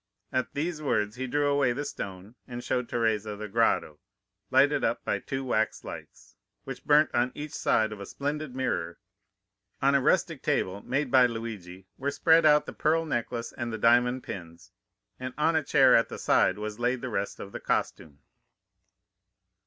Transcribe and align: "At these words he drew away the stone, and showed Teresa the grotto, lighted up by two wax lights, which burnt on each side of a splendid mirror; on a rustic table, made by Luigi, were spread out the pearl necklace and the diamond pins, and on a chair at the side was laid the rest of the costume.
"At 0.31 0.55
these 0.55 0.81
words 0.81 1.15
he 1.17 1.27
drew 1.27 1.45
away 1.45 1.73
the 1.73 1.85
stone, 1.85 2.33
and 2.47 2.63
showed 2.63 2.89
Teresa 2.89 3.35
the 3.35 3.47
grotto, 3.47 3.99
lighted 4.49 4.83
up 4.83 5.05
by 5.05 5.19
two 5.19 5.43
wax 5.45 5.83
lights, 5.83 6.35
which 6.63 6.83
burnt 6.85 7.11
on 7.13 7.31
each 7.35 7.51
side 7.53 7.91
of 7.91 7.99
a 7.99 8.07
splendid 8.07 8.55
mirror; 8.55 8.97
on 9.79 9.93
a 9.93 10.01
rustic 10.01 10.41
table, 10.41 10.81
made 10.81 11.11
by 11.11 11.27
Luigi, 11.27 11.85
were 11.99 12.09
spread 12.09 12.47
out 12.47 12.65
the 12.65 12.73
pearl 12.73 13.05
necklace 13.05 13.53
and 13.53 13.71
the 13.71 13.77
diamond 13.77 14.23
pins, 14.23 14.71
and 15.19 15.35
on 15.37 15.55
a 15.55 15.61
chair 15.63 15.95
at 15.95 16.09
the 16.09 16.17
side 16.17 16.57
was 16.57 16.79
laid 16.79 17.01
the 17.01 17.09
rest 17.09 17.39
of 17.39 17.51
the 17.51 17.59
costume. 17.59 18.21